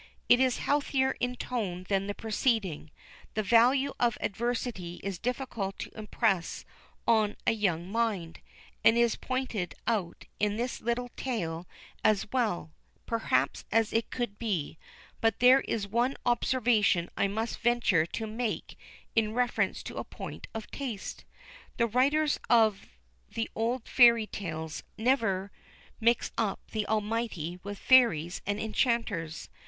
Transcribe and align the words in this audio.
It 0.27 0.39
is 0.39 0.57
healthier 0.57 1.11
in 1.19 1.35
tone 1.35 1.85
than 1.87 2.07
the 2.07 2.15
preceding: 2.15 2.89
the 3.35 3.43
value 3.43 3.93
of 3.99 4.17
adversity 4.19 4.99
is 5.03 5.19
difficult 5.19 5.77
to 5.77 5.95
impress 5.95 6.65
on 7.07 7.35
a 7.45 7.51
young 7.51 7.87
mind, 7.91 8.39
and 8.83 8.97
it 8.97 8.99
is 8.99 9.15
pointed 9.15 9.75
out 9.85 10.25
in 10.39 10.57
this 10.57 10.81
little 10.81 11.09
tale 11.15 11.67
as 12.03 12.25
well, 12.31 12.71
perhaps, 13.05 13.63
as 13.71 13.93
it 13.93 14.09
could 14.09 14.39
be; 14.39 14.79
but 15.21 15.37
there 15.37 15.61
is 15.61 15.87
one 15.87 16.15
observation 16.25 17.07
I 17.15 17.27
must 17.27 17.59
venture 17.59 18.07
to 18.07 18.25
make 18.25 18.79
in 19.15 19.35
reference 19.35 19.83
to 19.83 19.97
a 19.97 20.03
point 20.03 20.47
of 20.55 20.71
taste. 20.71 21.25
The 21.77 21.85
writers 21.85 22.39
of 22.49 22.87
the 23.31 23.51
old 23.53 23.87
Fairy 23.87 24.25
Tales 24.25 24.81
never 24.97 25.51
mix 25.99 26.31
up 26.39 26.59
the 26.71 26.87
Almighty 26.87 27.59
with 27.61 27.77
fairies 27.77 28.41
and 28.47 28.59
enchanters. 28.59 29.47